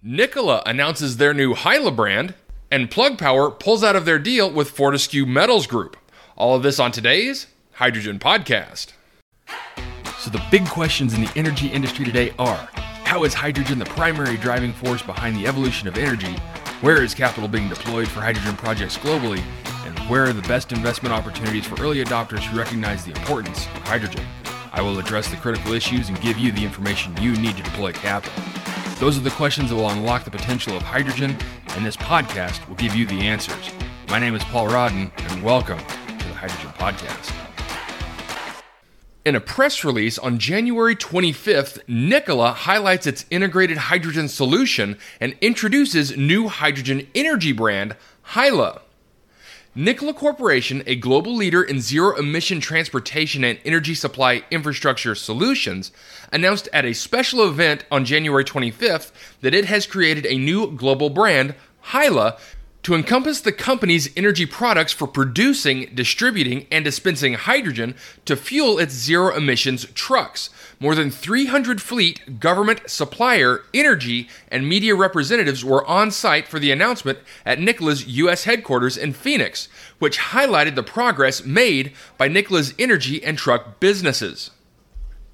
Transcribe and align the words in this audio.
Nikola 0.00 0.62
announces 0.64 1.16
their 1.16 1.34
new 1.34 1.54
Hyla 1.54 1.90
brand, 1.90 2.34
and 2.70 2.88
Plug 2.88 3.18
Power 3.18 3.50
pulls 3.50 3.82
out 3.82 3.96
of 3.96 4.04
their 4.04 4.20
deal 4.20 4.48
with 4.48 4.70
Fortescue 4.70 5.26
Metals 5.26 5.66
Group. 5.66 5.96
All 6.36 6.54
of 6.54 6.62
this 6.62 6.78
on 6.78 6.92
today's 6.92 7.48
Hydrogen 7.72 8.20
Podcast. 8.20 8.92
So, 10.20 10.30
the 10.30 10.40
big 10.52 10.68
questions 10.68 11.14
in 11.14 11.22
the 11.22 11.32
energy 11.34 11.66
industry 11.66 12.04
today 12.04 12.32
are 12.38 12.68
How 13.02 13.24
is 13.24 13.34
hydrogen 13.34 13.80
the 13.80 13.86
primary 13.86 14.36
driving 14.36 14.72
force 14.72 15.02
behind 15.02 15.34
the 15.34 15.48
evolution 15.48 15.88
of 15.88 15.98
energy? 15.98 16.32
Where 16.80 17.02
is 17.02 17.12
capital 17.12 17.48
being 17.48 17.68
deployed 17.68 18.06
for 18.06 18.20
hydrogen 18.20 18.54
projects 18.54 18.96
globally? 18.96 19.42
And 19.84 19.98
where 20.08 20.26
are 20.26 20.32
the 20.32 20.42
best 20.42 20.70
investment 20.70 21.12
opportunities 21.12 21.66
for 21.66 21.74
early 21.82 22.04
adopters 22.04 22.44
who 22.44 22.56
recognize 22.56 23.04
the 23.04 23.18
importance 23.18 23.66
of 23.66 23.82
hydrogen? 23.82 24.24
I 24.72 24.80
will 24.80 25.00
address 25.00 25.28
the 25.28 25.36
critical 25.38 25.72
issues 25.72 26.08
and 26.08 26.20
give 26.20 26.38
you 26.38 26.52
the 26.52 26.62
information 26.62 27.20
you 27.20 27.32
need 27.32 27.56
to 27.56 27.64
deploy 27.64 27.90
capital. 27.90 28.44
Those 28.98 29.16
are 29.16 29.20
the 29.20 29.30
questions 29.30 29.70
that 29.70 29.76
will 29.76 29.90
unlock 29.90 30.24
the 30.24 30.30
potential 30.32 30.76
of 30.76 30.82
hydrogen, 30.82 31.36
and 31.68 31.86
this 31.86 31.96
podcast 31.96 32.66
will 32.68 32.74
give 32.74 32.96
you 32.96 33.06
the 33.06 33.20
answers. 33.20 33.70
My 34.08 34.18
name 34.18 34.34
is 34.34 34.42
Paul 34.42 34.66
Rodden, 34.66 35.12
and 35.16 35.42
welcome 35.44 35.78
to 35.78 36.26
the 36.26 36.34
Hydrogen 36.34 36.70
Podcast. 36.70 37.32
In 39.24 39.36
a 39.36 39.40
press 39.40 39.84
release 39.84 40.18
on 40.18 40.40
January 40.40 40.96
25th, 40.96 41.78
Nikola 41.86 42.50
highlights 42.50 43.06
its 43.06 43.24
integrated 43.30 43.76
hydrogen 43.76 44.26
solution 44.26 44.98
and 45.20 45.36
introduces 45.40 46.16
new 46.16 46.48
hydrogen 46.48 47.06
energy 47.14 47.52
brand, 47.52 47.94
Hyla. 48.22 48.80
Nikola 49.80 50.12
Corporation, 50.12 50.82
a 50.88 50.96
global 50.96 51.36
leader 51.36 51.62
in 51.62 51.80
zero 51.80 52.16
emission 52.16 52.60
transportation 52.60 53.44
and 53.44 53.60
energy 53.64 53.94
supply 53.94 54.42
infrastructure 54.50 55.14
solutions, 55.14 55.92
announced 56.32 56.68
at 56.72 56.84
a 56.84 56.92
special 56.92 57.48
event 57.48 57.84
on 57.88 58.04
January 58.04 58.44
25th 58.44 59.12
that 59.40 59.54
it 59.54 59.66
has 59.66 59.86
created 59.86 60.26
a 60.26 60.36
new 60.36 60.72
global 60.72 61.10
brand, 61.10 61.54
Hyla, 61.80 62.38
to 62.88 62.94
encompass 62.94 63.42
the 63.42 63.52
company's 63.52 64.08
energy 64.16 64.46
products 64.46 64.94
for 64.94 65.06
producing, 65.06 65.90
distributing, 65.94 66.66
and 66.70 66.86
dispensing 66.86 67.34
hydrogen 67.34 67.94
to 68.24 68.34
fuel 68.34 68.78
its 68.78 68.94
zero 68.94 69.36
emissions 69.36 69.84
trucks. 69.92 70.48
More 70.80 70.94
than 70.94 71.10
300 71.10 71.82
fleet, 71.82 72.40
government, 72.40 72.88
supplier, 72.88 73.60
energy, 73.74 74.26
and 74.50 74.66
media 74.66 74.94
representatives 74.94 75.62
were 75.62 75.84
on 75.86 76.10
site 76.10 76.48
for 76.48 76.58
the 76.58 76.70
announcement 76.70 77.18
at 77.44 77.60
Nikola's 77.60 78.06
U.S. 78.06 78.44
headquarters 78.44 78.96
in 78.96 79.12
Phoenix, 79.12 79.68
which 79.98 80.18
highlighted 80.18 80.74
the 80.74 80.82
progress 80.82 81.44
made 81.44 81.92
by 82.16 82.26
Nikola's 82.26 82.72
energy 82.78 83.22
and 83.22 83.36
truck 83.36 83.80
businesses. 83.80 84.50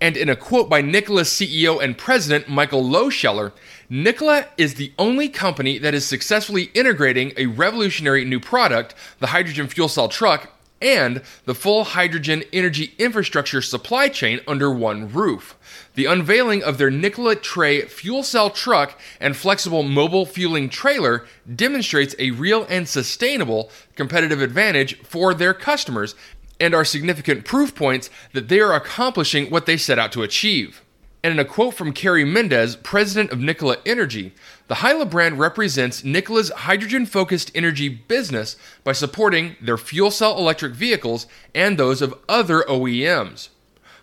And 0.04 0.18
in 0.18 0.28
a 0.28 0.36
quote 0.36 0.68
by 0.68 0.82
Nikola's 0.82 1.30
CEO 1.30 1.82
and 1.82 1.96
president, 1.96 2.46
Michael 2.46 2.84
Lohscheller, 2.84 3.52
Nikola 3.88 4.48
is 4.58 4.74
the 4.74 4.92
only 4.98 5.30
company 5.30 5.78
that 5.78 5.94
is 5.94 6.04
successfully 6.04 6.64
integrating 6.74 7.32
a 7.38 7.46
revolutionary 7.46 8.26
new 8.26 8.38
product, 8.38 8.94
the 9.20 9.28
hydrogen 9.28 9.66
fuel 9.66 9.88
cell 9.88 10.10
truck, 10.10 10.52
and 10.82 11.22
the 11.46 11.54
full 11.54 11.84
hydrogen 11.84 12.44
energy 12.52 12.92
infrastructure 12.98 13.62
supply 13.62 14.08
chain 14.08 14.40
under 14.46 14.70
one 14.70 15.10
roof. 15.10 15.56
The 15.94 16.04
unveiling 16.04 16.62
of 16.62 16.76
their 16.76 16.90
Nikola 16.90 17.36
Tre 17.36 17.80
fuel 17.86 18.22
cell 18.22 18.50
truck 18.50 19.00
and 19.18 19.34
flexible 19.34 19.82
mobile 19.82 20.26
fueling 20.26 20.68
trailer 20.68 21.24
demonstrates 21.56 22.14
a 22.18 22.32
real 22.32 22.66
and 22.68 22.86
sustainable 22.86 23.70
competitive 23.96 24.42
advantage 24.42 24.98
for 24.98 25.32
their 25.32 25.54
customers 25.54 26.14
and 26.60 26.74
are 26.74 26.84
significant 26.84 27.44
proof 27.44 27.74
points 27.74 28.10
that 28.32 28.48
they 28.48 28.60
are 28.60 28.74
accomplishing 28.74 29.50
what 29.50 29.66
they 29.66 29.76
set 29.76 29.98
out 29.98 30.12
to 30.12 30.22
achieve. 30.22 30.82
And 31.22 31.32
in 31.32 31.38
a 31.38 31.44
quote 31.44 31.72
from 31.72 31.94
Carey 31.94 32.24
Mendes, 32.24 32.76
president 32.76 33.32
of 33.32 33.38
Nikola 33.38 33.78
Energy, 33.86 34.34
the 34.68 34.76
Hyla 34.76 35.06
brand 35.06 35.38
represents 35.38 36.04
Nikola's 36.04 36.50
hydrogen 36.50 37.06
focused 37.06 37.50
energy 37.54 37.88
business 37.88 38.56
by 38.84 38.92
supporting 38.92 39.56
their 39.58 39.78
fuel 39.78 40.10
cell 40.10 40.36
electric 40.36 40.74
vehicles 40.74 41.26
and 41.54 41.78
those 41.78 42.02
of 42.02 42.14
other 42.28 42.62
OEMs. 42.68 43.48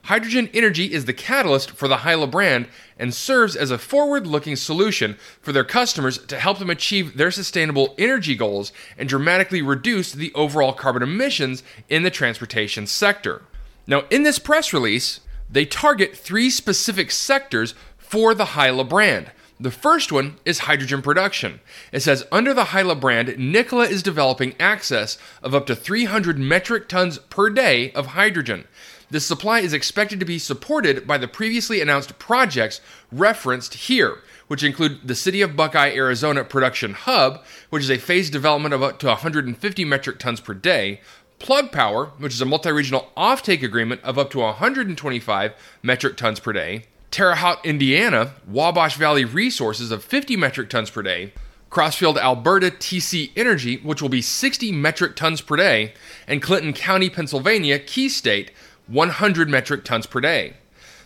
Hydrogen 0.04 0.50
energy 0.54 0.94
is 0.94 1.06
the 1.06 1.14
catalyst 1.14 1.72
for 1.72 1.88
the 1.88 1.98
Hyla 1.98 2.28
brand 2.28 2.68
and 2.98 3.14
serves 3.14 3.56
as 3.56 3.70
a 3.70 3.78
forward 3.78 4.26
looking 4.26 4.56
solution 4.56 5.16
for 5.42 5.52
their 5.52 5.64
customers 5.64 6.18
to 6.18 6.40
help 6.40 6.58
them 6.60 6.70
achieve 6.72 7.18
their 7.18 7.32
sustainable 7.32 7.94
energy 7.98 8.36
goals 8.36 8.74
and 8.98 9.08
dramatically 9.08 9.62
reduce 9.62 10.12
the 10.12 10.34
overall 10.34 10.74
carbon 10.74 11.04
emissions 11.04 11.62
in 11.88 12.04
the 12.04 12.10
transportation 12.10 12.88
sector. 12.88 13.44
Now, 13.86 14.04
in 14.10 14.24
this 14.24 14.40
press 14.40 14.74
release, 14.74 15.20
they 15.50 15.66
target 15.66 16.16
three 16.16 16.50
specific 16.50 17.12
sectors 17.12 17.76
for 17.98 18.34
the 18.34 18.46
Hyla 18.46 18.86
brand. 18.86 19.32
The 19.60 19.70
first 19.70 20.12
one 20.12 20.38
is 20.44 20.60
hydrogen 20.60 21.04
production. 21.04 21.60
It 21.92 22.00
says 22.00 22.26
under 22.32 22.52
the 22.52 22.66
Hyla 22.66 22.96
brand, 22.96 23.38
Nikola 23.38 23.86
is 23.86 24.02
developing 24.02 24.56
access 24.60 25.20
of 25.44 25.54
up 25.54 25.68
to 25.68 25.76
300 25.76 26.40
metric 26.40 26.90
tons 26.90 27.20
per 27.20 27.52
day 27.52 27.92
of 27.92 28.08
hydrogen. 28.08 28.66
This 29.12 29.26
supply 29.26 29.60
is 29.60 29.74
expected 29.74 30.22
to 30.22 30.26
be 30.26 30.40
supported 30.40 31.06
by 31.06 31.18
the 31.18 31.28
previously 31.28 31.82
announced 31.82 32.18
projects 32.18 32.80
referenced 33.12 33.74
here, 33.74 34.20
which 34.48 34.64
include 34.64 35.06
the 35.06 35.16
City 35.16 35.42
of 35.42 35.58
Buckeye, 35.58 35.92
Arizona 35.94 36.46
Production 36.46 36.94
Hub, 36.94 37.44
which 37.70 37.84
is 37.84 37.92
a 37.92 37.98
phased 37.98 38.32
development 38.32 38.74
of 38.74 38.82
up 38.82 39.00
to 39.00 39.08
150 39.08 39.84
metric 39.84 40.18
tons 40.18 40.40
per 40.40 40.54
day, 40.54 41.02
Plug 41.40 41.74
Power, 41.74 42.14
which 42.20 42.34
is 42.34 42.40
a 42.40 42.46
multi 42.46 42.72
regional 42.72 43.12
offtake 43.18 43.62
agreement 43.62 44.02
of 44.02 44.18
up 44.18 44.30
to 44.30 44.40
125 44.40 45.54
metric 45.84 46.16
tons 46.16 46.40
per 46.40 46.54
day, 46.54 46.86
Terre 47.10 47.36
Haute, 47.36 47.66
Indiana, 47.66 48.36
Wabash 48.48 48.96
Valley 48.96 49.26
Resources 49.26 49.92
of 49.92 50.06
50 50.06 50.38
metric 50.38 50.70
tons 50.70 50.90
per 50.90 51.02
day, 51.02 51.34
Crossfield, 51.70 52.18
Alberta 52.18 52.68
TC 52.68 53.32
Energy, 53.36 53.78
which 53.78 54.02
will 54.02 54.10
be 54.10 54.22
60 54.22 54.72
metric 54.72 55.18
tons 55.18 55.42
per 55.42 55.58
day, 55.58 55.94
and 56.28 56.42
Clinton 56.42 56.72
County, 56.74 57.10
Pennsylvania, 57.10 57.80
KeyState, 57.80 58.50
100 58.88 59.50
metric 59.50 59.84
tons 59.84 60.06
per 60.06 60.20
day. 60.20 60.54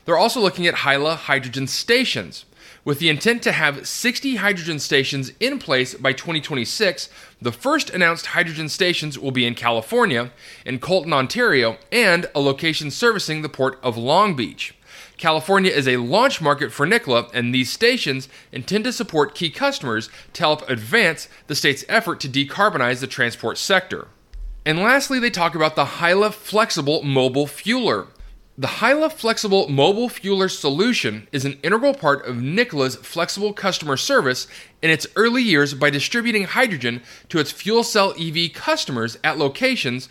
They're 0.05 0.17
also 0.17 0.39
looking 0.39 0.67
at 0.67 0.75
Hyla 0.75 1.15
hydrogen 1.15 1.67
stations. 1.67 2.45
With 2.83 2.99
the 2.99 3.09
intent 3.09 3.41
to 3.43 3.51
have 3.51 3.87
60 3.87 4.35
hydrogen 4.35 4.77
stations 4.77 5.31
in 5.39 5.57
place 5.57 5.95
by 5.95 6.13
2026, 6.13 7.09
the 7.41 7.51
first 7.51 7.89
announced 7.89 8.27
hydrogen 8.27 8.69
stations 8.69 9.17
will 9.17 9.31
be 9.31 9.47
in 9.47 9.55
California, 9.55 10.31
in 10.63 10.77
Colton, 10.77 11.11
Ontario, 11.11 11.77
and 11.91 12.27
a 12.35 12.39
location 12.39 12.91
servicing 12.91 13.41
the 13.41 13.49
port 13.49 13.79
of 13.81 13.97
Long 13.97 14.35
Beach. 14.35 14.75
California 15.17 15.71
is 15.71 15.87
a 15.87 15.97
launch 15.97 16.41
market 16.41 16.71
for 16.71 16.85
Nikola, 16.85 17.27
and 17.33 17.53
these 17.53 17.71
stations 17.71 18.29
intend 18.51 18.83
to 18.83 18.93
support 18.93 19.33
key 19.33 19.49
customers 19.49 20.09
to 20.33 20.43
help 20.43 20.69
advance 20.69 21.27
the 21.47 21.55
state's 21.55 21.85
effort 21.89 22.19
to 22.19 22.29
decarbonize 22.29 22.99
the 22.99 23.07
transport 23.07 23.57
sector. 23.57 24.07
And 24.65 24.79
lastly, 24.79 25.19
they 25.19 25.29
talk 25.29 25.53
about 25.53 25.75
the 25.75 25.85
Hyla 25.85 26.31
Flexible 26.31 27.03
Mobile 27.03 27.45
Fueler. 27.45 28.07
The 28.57 28.67
Hyla 28.67 29.11
Flexible 29.11 29.69
Mobile 29.69 30.09
Fueler 30.09 30.49
solution 30.49 31.27
is 31.31 31.45
an 31.45 31.59
integral 31.61 31.93
part 31.93 32.25
of 32.25 32.41
Nikola's 32.41 32.95
flexible 32.95 33.53
customer 33.53 33.95
service 33.95 34.47
in 34.81 34.89
its 34.89 35.05
early 35.15 35.43
years 35.43 35.75
by 35.75 35.91
distributing 35.91 36.45
hydrogen 36.45 37.03
to 37.29 37.37
its 37.37 37.51
fuel 37.51 37.83
cell 37.83 38.15
EV 38.19 38.53
customers 38.53 39.19
at 39.23 39.37
locations 39.37 40.09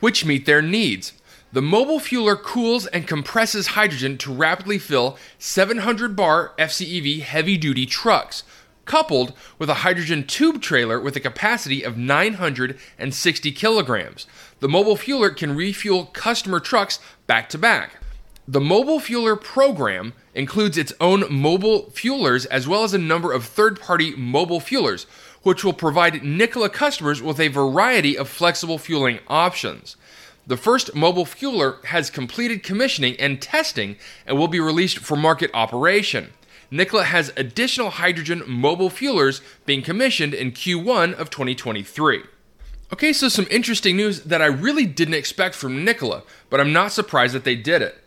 which 0.00 0.26
meet 0.26 0.44
their 0.44 0.60
needs. 0.60 1.14
The 1.52 1.62
mobile 1.62 1.98
fueler 1.98 2.36
cools 2.36 2.86
and 2.88 3.06
compresses 3.06 3.68
hydrogen 3.68 4.18
to 4.18 4.34
rapidly 4.34 4.78
fill 4.78 5.16
700 5.38 6.14
bar 6.14 6.52
FCEV 6.58 7.22
heavy 7.22 7.56
duty 7.56 7.86
trucks, 7.86 8.42
coupled 8.86 9.34
with 9.58 9.68
a 9.68 9.82
hydrogen 9.84 10.26
tube 10.26 10.62
trailer 10.62 10.98
with 10.98 11.14
a 11.16 11.20
capacity 11.20 11.82
of 11.82 11.98
960 11.98 13.52
kilograms. 13.52 14.26
The 14.60 14.68
mobile 14.68 14.96
fueler 14.96 15.36
can 15.36 15.54
refuel 15.54 16.06
customer 16.06 16.60
trucks 16.60 16.98
back 17.26 17.50
to 17.50 17.58
back. 17.58 18.00
The 18.48 18.60
Mobile 18.60 19.00
Fueler 19.00 19.34
program 19.34 20.12
includes 20.32 20.78
its 20.78 20.92
own 21.00 21.24
mobile 21.28 21.90
fuelers 21.92 22.46
as 22.46 22.68
well 22.68 22.84
as 22.84 22.94
a 22.94 22.98
number 22.98 23.32
of 23.32 23.44
third 23.44 23.80
party 23.80 24.14
mobile 24.14 24.60
fuelers, 24.60 25.04
which 25.42 25.64
will 25.64 25.72
provide 25.72 26.22
Nikola 26.22 26.70
customers 26.70 27.20
with 27.20 27.40
a 27.40 27.48
variety 27.48 28.16
of 28.16 28.28
flexible 28.28 28.78
fueling 28.78 29.18
options. 29.26 29.96
The 30.46 30.56
first 30.56 30.94
mobile 30.94 31.24
fueler 31.24 31.84
has 31.86 32.08
completed 32.08 32.62
commissioning 32.62 33.16
and 33.18 33.42
testing 33.42 33.96
and 34.24 34.38
will 34.38 34.46
be 34.46 34.60
released 34.60 34.98
for 34.98 35.16
market 35.16 35.50
operation. 35.52 36.32
Nikola 36.70 37.04
has 37.04 37.32
additional 37.36 37.90
hydrogen 37.90 38.42
mobile 38.46 38.90
fuelers 38.90 39.40
being 39.64 39.82
commissioned 39.82 40.34
in 40.34 40.52
Q1 40.52 41.14
of 41.14 41.30
2023. 41.30 42.22
Okay, 42.92 43.12
so 43.12 43.28
some 43.28 43.46
interesting 43.50 43.96
news 43.96 44.22
that 44.22 44.42
I 44.42 44.46
really 44.46 44.86
didn't 44.86 45.14
expect 45.14 45.54
from 45.54 45.84
Nikola, 45.84 46.22
but 46.50 46.60
I'm 46.60 46.72
not 46.72 46.92
surprised 46.92 47.34
that 47.34 47.44
they 47.44 47.56
did 47.56 47.82
it. 47.82 47.98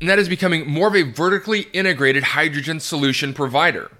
And 0.00 0.08
that 0.08 0.18
is 0.18 0.28
becoming 0.28 0.68
more 0.68 0.88
of 0.88 0.96
a 0.96 1.02
vertically 1.02 1.68
integrated 1.72 2.22
hydrogen 2.22 2.80
solution 2.80 3.34
provider. 3.34 3.90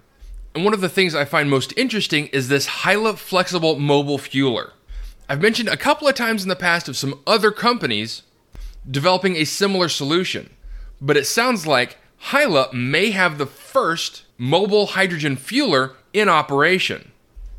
And 0.54 0.64
one 0.64 0.74
of 0.74 0.80
the 0.80 0.88
things 0.88 1.14
I 1.14 1.24
find 1.24 1.48
most 1.48 1.72
interesting 1.76 2.26
is 2.28 2.48
this 2.48 2.66
Hyla 2.66 3.16
flexible 3.16 3.78
mobile 3.78 4.18
fueler. 4.18 4.72
I've 5.28 5.40
mentioned 5.40 5.68
a 5.68 5.76
couple 5.76 6.08
of 6.08 6.14
times 6.14 6.42
in 6.42 6.48
the 6.48 6.56
past 6.56 6.88
of 6.88 6.96
some 6.96 7.20
other 7.26 7.50
companies 7.50 8.22
developing 8.90 9.36
a 9.36 9.44
similar 9.44 9.88
solution, 9.88 10.50
but 11.00 11.16
it 11.16 11.26
sounds 11.26 11.66
like 11.66 11.96
Hyla 12.26 12.72
may 12.72 13.10
have 13.10 13.36
the 13.36 13.46
first 13.46 14.22
mobile 14.38 14.86
hydrogen 14.86 15.36
fueler 15.36 15.94
in 16.12 16.28
operation. 16.28 17.10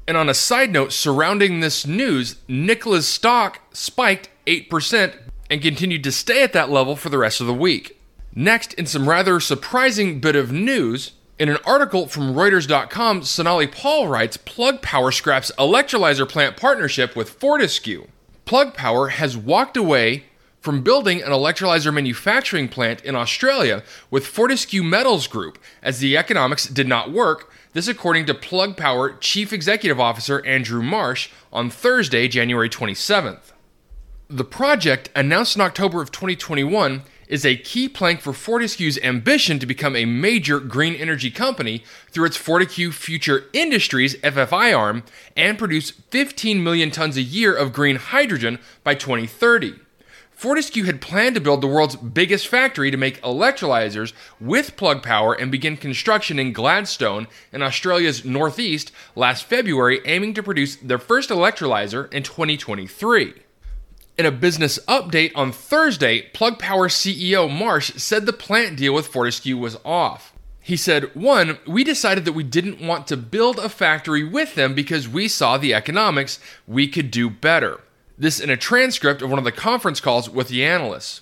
And 0.07 0.15
on 0.15 0.29
a 0.29 0.33
side 0.33 0.71
note 0.71 0.93
surrounding 0.93 1.59
this 1.59 1.85
news, 1.85 2.37
Nikola's 2.47 3.07
stock 3.07 3.59
spiked 3.73 4.29
8% 4.47 5.15
and 5.49 5.61
continued 5.61 6.03
to 6.05 6.11
stay 6.13 6.43
at 6.43 6.53
that 6.53 6.71
level 6.71 6.95
for 6.95 7.09
the 7.09 7.17
rest 7.17 7.41
of 7.41 7.47
the 7.47 7.53
week. 7.53 7.99
Next, 8.33 8.73
in 8.73 8.85
some 8.85 9.07
rather 9.07 9.39
surprising 9.39 10.19
bit 10.19 10.35
of 10.35 10.51
news, 10.51 11.11
in 11.37 11.49
an 11.49 11.57
article 11.65 12.07
from 12.07 12.33
Reuters.com, 12.33 13.23
Sonali 13.23 13.67
Paul 13.67 14.07
writes 14.07 14.37
Plug 14.37 14.81
Power 14.81 15.11
scraps 15.11 15.51
electrolyzer 15.59 16.27
plant 16.27 16.55
partnership 16.55 17.15
with 17.17 17.29
Fortescue. 17.29 18.07
Plug 18.45 18.73
Power 18.73 19.09
has 19.09 19.37
walked 19.37 19.75
away 19.75 20.23
from 20.63 20.81
building 20.81 21.21
an 21.21 21.29
electrolyzer 21.29 21.93
manufacturing 21.93 22.69
plant 22.69 23.01
in 23.03 23.15
Australia 23.15 23.83
with 24.09 24.25
Fortescue 24.25 24.81
Metals 24.81 25.27
Group 25.27 25.59
as 25.81 25.99
the 25.99 26.15
economics 26.15 26.65
did 26.67 26.87
not 26.87 27.11
work. 27.11 27.51
This, 27.73 27.89
according 27.89 28.27
to 28.27 28.33
Plug 28.33 28.77
Power 28.77 29.11
Chief 29.19 29.51
Executive 29.51 29.99
Officer 29.99 30.43
Andrew 30.45 30.81
Marsh 30.81 31.29
on 31.51 31.69
Thursday, 31.69 32.29
January 32.29 32.69
27th. 32.69 33.51
The 34.29 34.45
project, 34.45 35.09
announced 35.13 35.57
in 35.57 35.61
October 35.61 36.01
of 36.01 36.11
2021, 36.11 37.03
is 37.27 37.45
a 37.45 37.57
key 37.57 37.89
plank 37.89 38.21
for 38.21 38.31
Fortescue's 38.31 38.97
ambition 38.99 39.59
to 39.59 39.65
become 39.65 39.97
a 39.97 40.05
major 40.05 40.61
green 40.61 40.95
energy 40.95 41.29
company 41.29 41.83
through 42.09 42.25
its 42.25 42.37
Fortescue 42.37 42.93
Future 42.93 43.45
Industries 43.51 44.15
FFI 44.21 44.77
arm 44.77 45.03
and 45.35 45.57
produce 45.57 45.91
15 45.91 46.63
million 46.63 46.89
tons 46.89 47.17
a 47.17 47.21
year 47.21 47.53
of 47.53 47.73
green 47.73 47.97
hydrogen 47.97 48.59
by 48.85 48.95
2030. 48.95 49.81
Fortescue 50.35 50.83
had 50.83 51.01
planned 51.01 51.35
to 51.35 51.41
build 51.41 51.61
the 51.61 51.67
world's 51.67 51.95
biggest 51.95 52.47
factory 52.47 52.91
to 52.91 52.97
make 52.97 53.21
electrolyzers 53.21 54.13
with 54.39 54.75
plug 54.75 55.03
power 55.03 55.33
and 55.33 55.51
begin 55.51 55.77
construction 55.77 56.39
in 56.39 56.53
Gladstone 56.53 57.27
in 57.51 57.61
Australia's 57.61 58.25
northeast 58.25 58.91
last 59.15 59.45
February, 59.45 60.01
aiming 60.05 60.33
to 60.33 60.43
produce 60.43 60.75
their 60.75 60.99
first 60.99 61.29
electrolyzer 61.29 62.11
in 62.13 62.23
2023. 62.23 63.33
In 64.17 64.25
a 64.25 64.31
business 64.31 64.77
update 64.87 65.31
on 65.33 65.51
Thursday, 65.51 66.23
Plug 66.33 66.59
Power 66.59 66.87
CEO 66.87 67.49
Marsh 67.49 67.93
said 67.95 68.25
the 68.25 68.33
plant 68.33 68.77
deal 68.77 68.93
with 68.93 69.07
Fortescue 69.07 69.57
was 69.57 69.77
off. 69.83 70.33
He 70.59 70.77
said, 70.77 71.13
one, 71.15 71.57
we 71.67 71.83
decided 71.83 72.23
that 72.25 72.33
we 72.33 72.43
didn't 72.43 72.79
want 72.79 73.07
to 73.07 73.17
build 73.17 73.59
a 73.59 73.69
factory 73.69 74.23
with 74.23 74.55
them 74.55 74.73
because 74.73 75.09
we 75.09 75.27
saw 75.27 75.57
the 75.57 75.73
economics, 75.73 76.39
we 76.67 76.87
could 76.87 77.11
do 77.11 77.29
better. 77.29 77.81
This 78.17 78.39
in 78.39 78.49
a 78.49 78.57
transcript 78.57 79.21
of 79.21 79.29
one 79.29 79.39
of 79.39 79.45
the 79.45 79.51
conference 79.51 79.99
calls 79.99 80.29
with 80.29 80.47
the 80.47 80.63
analysts. 80.63 81.21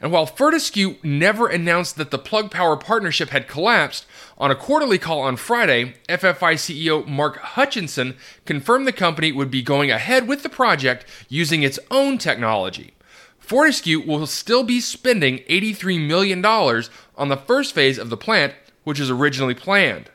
And 0.00 0.10
while 0.10 0.24
Fortescue 0.24 0.96
never 1.02 1.46
announced 1.46 1.96
that 1.96 2.10
the 2.10 2.18
Plug 2.18 2.50
Power 2.50 2.76
partnership 2.76 3.28
had 3.28 3.46
collapsed, 3.46 4.06
on 4.38 4.50
a 4.50 4.56
quarterly 4.56 4.96
call 4.96 5.20
on 5.20 5.36
Friday, 5.36 5.96
FFI 6.08 6.54
CEO 6.54 7.06
Mark 7.06 7.36
Hutchinson 7.36 8.16
confirmed 8.46 8.86
the 8.86 8.92
company 8.92 9.30
would 9.30 9.50
be 9.50 9.60
going 9.60 9.90
ahead 9.90 10.26
with 10.26 10.42
the 10.42 10.48
project 10.48 11.04
using 11.28 11.62
its 11.62 11.78
own 11.90 12.16
technology. 12.16 12.94
Fortescue 13.38 14.00
will 14.00 14.26
still 14.26 14.62
be 14.62 14.80
spending 14.80 15.38
$83 15.40 16.06
million 16.06 16.42
on 16.42 17.28
the 17.28 17.36
first 17.36 17.74
phase 17.74 17.98
of 17.98 18.08
the 18.08 18.16
plant, 18.16 18.54
which 18.84 18.98
is 18.98 19.10
originally 19.10 19.54
planned. 19.54 20.08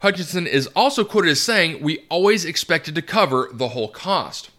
Hutchinson 0.00 0.46
is 0.46 0.68
also 0.68 1.04
quoted 1.04 1.30
as 1.30 1.40
saying, 1.42 1.82
We 1.82 2.06
always 2.08 2.46
expected 2.46 2.94
to 2.94 3.02
cover 3.02 3.50
the 3.52 3.68
whole 3.68 3.88
cost. 3.88 4.50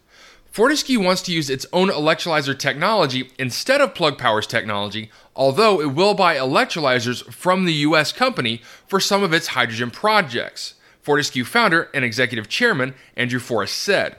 Fortescue 0.55 1.01
wants 1.01 1.21
to 1.23 1.33
use 1.33 1.49
its 1.49 1.65
own 1.73 1.89
electrolyzer 1.89 2.57
technology 2.57 3.29
instead 3.37 3.81
of 3.81 3.93
Plug 3.93 4.17
Power's 4.17 4.47
technology, 4.47 5.11
although 5.35 5.81
it 5.81 5.93
will 5.93 6.13
buy 6.13 6.37
electrolyzers 6.37 7.25
from 7.33 7.65
the 7.65 7.73
US 7.73 8.13
company 8.13 8.61
for 8.87 9.01
some 9.01 9.21
of 9.21 9.33
its 9.33 9.47
hydrogen 9.47 9.91
projects, 9.91 10.75
Fortescue 11.01 11.43
founder 11.43 11.89
and 11.93 12.05
executive 12.05 12.47
chairman 12.47 12.93
Andrew 13.17 13.41
Forrest 13.41 13.75
said. 13.75 14.15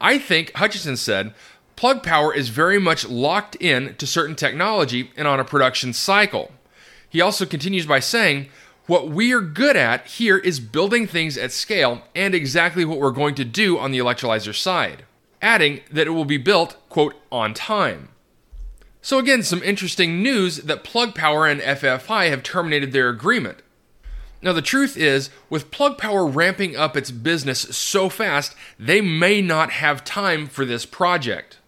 I 0.00 0.18
think, 0.18 0.54
Hutchinson 0.54 0.96
said, 0.96 1.34
Plug 1.74 2.04
Power 2.04 2.32
is 2.32 2.50
very 2.50 2.78
much 2.78 3.08
locked 3.08 3.56
in 3.56 3.96
to 3.96 4.06
certain 4.06 4.36
technology 4.36 5.10
and 5.16 5.26
on 5.26 5.40
a 5.40 5.44
production 5.44 5.92
cycle. 5.92 6.52
He 7.10 7.20
also 7.20 7.44
continues 7.44 7.84
by 7.84 7.98
saying, 7.98 8.48
what 8.86 9.08
we 9.08 9.32
are 9.32 9.40
good 9.40 9.74
at 9.74 10.06
here 10.06 10.38
is 10.38 10.60
building 10.60 11.08
things 11.08 11.36
at 11.36 11.50
scale 11.50 12.02
and 12.14 12.32
exactly 12.32 12.84
what 12.84 13.00
we're 13.00 13.10
going 13.10 13.34
to 13.34 13.44
do 13.44 13.76
on 13.76 13.90
the 13.90 13.98
electrolyzer 13.98 14.54
side 14.54 15.02
adding 15.40 15.80
that 15.90 16.06
it 16.06 16.10
will 16.10 16.24
be 16.24 16.36
built, 16.36 16.76
quote, 16.88 17.14
on 17.30 17.54
time. 17.54 18.08
So, 19.00 19.18
again, 19.18 19.42
some 19.42 19.62
interesting 19.62 20.22
news 20.22 20.58
that 20.58 20.84
Plug 20.84 21.14
Power 21.14 21.46
and 21.46 21.60
FFI 21.60 22.30
have 22.30 22.42
terminated 22.42 22.92
their 22.92 23.08
agreement. 23.08 23.58
Now, 24.42 24.52
the 24.52 24.62
truth 24.62 24.96
is, 24.96 25.30
with 25.50 25.70
Plug 25.70 25.98
Power 25.98 26.26
ramping 26.26 26.76
up 26.76 26.96
its 26.96 27.10
business 27.10 27.60
so 27.76 28.08
fast, 28.08 28.54
they 28.78 29.00
may 29.00 29.40
not 29.40 29.72
have 29.72 30.04
time 30.04 30.46
for 30.46 30.64
this 30.64 30.86
project. 30.86 31.58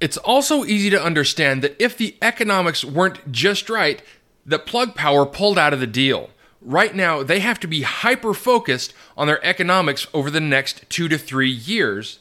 It's 0.00 0.16
also 0.18 0.64
easy 0.64 0.90
to 0.90 1.02
understand 1.02 1.62
that 1.62 1.76
if 1.82 1.96
the 1.96 2.16
economics 2.20 2.84
weren't 2.84 3.32
just 3.32 3.70
right, 3.70 4.02
that 4.44 4.66
Plug 4.66 4.94
Power 4.94 5.26
pulled 5.26 5.58
out 5.58 5.72
of 5.72 5.80
the 5.80 5.86
deal. 5.86 6.30
Right 6.60 6.94
now, 6.94 7.22
they 7.22 7.40
have 7.40 7.58
to 7.60 7.66
be 7.66 7.82
hyper 7.82 8.34
focused 8.34 8.92
on 9.16 9.26
their 9.26 9.44
economics 9.44 10.06
over 10.12 10.30
the 10.30 10.40
next 10.40 10.88
two 10.88 11.08
to 11.08 11.18
three 11.18 11.50
years 11.50 12.18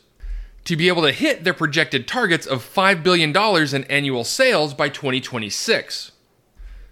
to 0.66 0.76
be 0.76 0.88
able 0.88 1.04
to 1.04 1.12
hit 1.12 1.44
their 1.44 1.54
projected 1.54 2.08
targets 2.08 2.46
of 2.46 2.64
$5 2.64 3.04
billion 3.04 3.36
in 3.76 3.84
annual 3.86 4.24
sales 4.24 4.74
by 4.74 4.90
2026. 4.90 6.12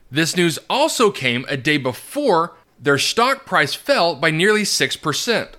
This 0.10 0.38
news 0.38 0.60
also 0.70 1.12
came 1.12 1.44
a 1.50 1.58
day 1.58 1.78
before 1.78 2.54
their 2.80 3.00
stock 3.00 3.46
price 3.46 3.74
fell 3.74 4.16
by 4.16 4.30
nearly 4.30 4.62
6%. 4.62 5.50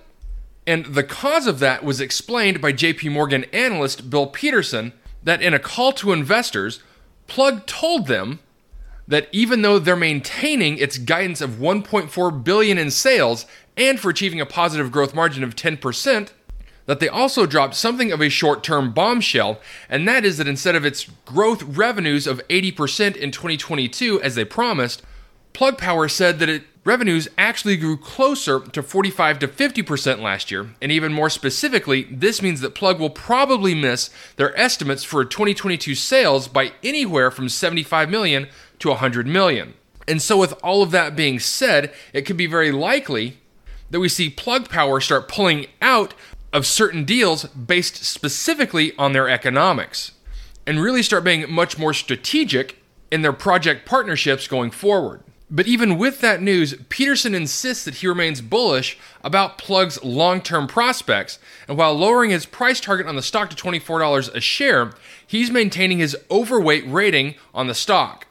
And 0.65 0.85
the 0.85 1.03
cause 1.03 1.45
of 1.45 1.59
that 1.59 1.83
was 1.83 2.01
explained 2.01 2.61
by 2.61 2.71
JP 2.71 3.11
Morgan 3.11 3.43
analyst 3.51 4.09
Bill 4.09 4.27
Peterson 4.27 4.93
that 5.23 5.41
in 5.41 5.53
a 5.53 5.59
call 5.59 5.91
to 5.93 6.13
investors, 6.13 6.81
Plug 7.27 7.65
told 7.65 8.07
them 8.07 8.39
that 9.07 9.27
even 9.31 9.61
though 9.61 9.77
they're 9.77 9.95
maintaining 9.95 10.77
its 10.77 10.97
guidance 10.97 11.41
of 11.41 11.51
1.4 11.51 12.43
billion 12.43 12.77
in 12.77 12.91
sales 12.91 13.45
and 13.75 13.99
for 13.99 14.09
achieving 14.09 14.39
a 14.39 14.45
positive 14.45 14.91
growth 14.91 15.13
margin 15.13 15.43
of 15.43 15.55
10%, 15.55 16.29
that 16.85 16.99
they 16.99 17.07
also 17.07 17.45
dropped 17.45 17.75
something 17.75 18.11
of 18.11 18.21
a 18.21 18.29
short 18.29 18.63
term 18.63 18.91
bombshell, 18.91 19.59
and 19.89 20.07
that 20.07 20.25
is 20.25 20.37
that 20.37 20.47
instead 20.47 20.75
of 20.75 20.85
its 20.85 21.09
growth 21.25 21.63
revenues 21.63 22.27
of 22.27 22.45
80% 22.47 23.15
in 23.15 23.31
2022, 23.31 24.21
as 24.21 24.35
they 24.35 24.45
promised, 24.45 25.01
Plug 25.53 25.77
Power 25.77 26.07
said 26.07 26.39
that 26.39 26.49
its 26.49 26.65
revenues 26.83 27.27
actually 27.37 27.75
grew 27.75 27.97
closer 27.97 28.59
to 28.59 28.83
45 28.83 29.39
to 29.39 29.47
50% 29.47 30.21
last 30.21 30.51
year, 30.51 30.69
and 30.81 30.91
even 30.91 31.11
more 31.11 31.29
specifically, 31.29 32.03
this 32.03 32.41
means 32.41 32.61
that 32.61 32.75
Plug 32.75 32.99
will 32.99 33.09
probably 33.09 33.73
miss 33.73 34.11
their 34.37 34.57
estimates 34.57 35.03
for 35.03 35.25
2022 35.25 35.95
sales 35.95 36.47
by 36.47 36.71
anywhere 36.83 37.31
from 37.31 37.49
75 37.49 38.09
million 38.09 38.47
to 38.79 38.89
100 38.89 39.27
million. 39.27 39.73
And 40.07 40.21
so, 40.21 40.37
with 40.37 40.53
all 40.63 40.83
of 40.83 40.91
that 40.91 41.15
being 41.15 41.39
said, 41.39 41.91
it 42.13 42.21
could 42.23 42.37
be 42.37 42.45
very 42.45 42.71
likely 42.71 43.37
that 43.89 43.99
we 43.99 44.09
see 44.09 44.29
Plug 44.29 44.69
Power 44.69 44.99
start 44.99 45.27
pulling 45.27 45.65
out 45.81 46.13
of 46.55 46.65
certain 46.65 47.03
deals 47.03 47.43
based 47.47 47.97
specifically 48.05 48.95
on 48.97 49.11
their 49.11 49.27
economics 49.27 50.13
and 50.65 50.81
really 50.81 51.03
start 51.03 51.25
being 51.25 51.51
much 51.51 51.77
more 51.77 51.93
strategic 51.93 52.81
in 53.11 53.21
their 53.21 53.33
project 53.33 53.85
partnerships 53.85 54.47
going 54.47 54.71
forward. 54.71 55.21
But 55.51 55.67
even 55.67 55.97
with 55.97 56.21
that 56.21 56.41
news, 56.41 56.73
Peterson 56.87 57.35
insists 57.35 57.83
that 57.83 57.95
he 57.95 58.07
remains 58.07 58.39
bullish 58.39 58.97
about 59.21 59.57
Plug's 59.57 60.01
long 60.01 60.41
term 60.41 60.65
prospects, 60.65 61.39
and 61.67 61.77
while 61.77 61.93
lowering 61.93 62.31
his 62.31 62.45
price 62.45 62.79
target 62.79 63.05
on 63.05 63.17
the 63.17 63.21
stock 63.21 63.49
to 63.49 63.55
$24 63.55 64.33
a 64.33 64.39
share, 64.39 64.93
he's 65.27 65.51
maintaining 65.51 65.99
his 65.99 66.15
overweight 66.31 66.87
rating 66.87 67.35
on 67.53 67.67
the 67.67 67.75
stock. 67.75 68.27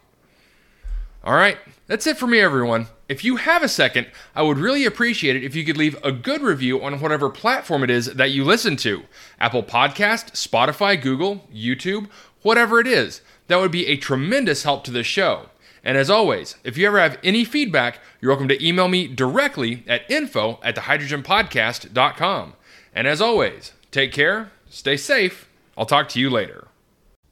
All 1.23 1.35
right, 1.35 1.59
that's 1.87 2.07
it 2.07 2.17
for 2.17 2.27
me, 2.27 2.41
everyone. 2.41 2.87
If 3.09 3.25
you 3.25 3.37
have 3.37 3.63
a 3.63 3.69
second, 3.69 4.07
I 4.35 4.43
would 4.43 4.59
really 4.59 4.87
appreciate 4.87 5.37
it 5.37 5.45
if 5.45 5.55
you 5.55 5.65
could 5.65 5.77
leave 5.77 5.97
a 6.03 6.13
good 6.13 6.41
review 6.41 6.83
on 6.83 7.01
whatever 7.01 7.29
platform 7.29 7.85
it 7.85 7.91
is 7.91 8.07
that 8.07 8.31
you 8.31 8.45
listen 8.45 8.77
to 8.79 9.03
Apple 9.39 9.63
Podcast, 9.63 10.33
Spotify, 10.33 11.01
Google, 11.01 11.47
YouTube, 11.55 12.09
whatever 12.43 12.81
it 12.81 12.87
is. 12.87 13.21
That 13.49 13.61
would 13.61 13.71
be 13.71 13.87
a 13.87 13.97
tremendous 13.97 14.63
help 14.63 14.85
to 14.85 14.91
the 14.91 15.03
show. 15.03 15.51
And 15.85 15.99
as 15.99 16.09
always, 16.09 16.57
if 16.65 16.79
you 16.79 16.87
ever 16.87 16.99
have 16.99 17.19
any 17.23 17.45
feedback, 17.45 17.99
you're 18.21 18.31
welcome 18.31 18.49
to 18.49 18.67
email 18.67 18.89
me 18.89 19.07
directly 19.07 19.85
at 19.87 20.11
info 20.11 20.59
at 20.63 20.77
thehydrogenpodcast.com. 20.77 22.55
And 22.95 23.07
as 23.07 23.21
always, 23.21 23.73
take 23.91 24.13
care, 24.13 24.51
stay 24.71 24.97
safe. 24.97 25.47
I'll 25.77 25.85
talk 25.85 26.09
to 26.11 26.21
you 26.21 26.31
later. 26.31 26.69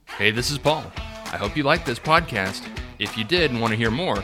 Hey, 0.05 0.29
this 0.29 0.51
is 0.51 0.59
Paul. 0.59 0.91
I 0.97 1.37
hope 1.37 1.57
you 1.57 1.63
liked 1.63 1.87
this 1.87 1.97
podcast. 1.97 2.67
If 2.99 3.17
you 3.17 3.23
did 3.23 3.49
and 3.49 3.59
want 3.59 3.71
to 3.71 3.77
hear 3.77 3.89
more, 3.89 4.23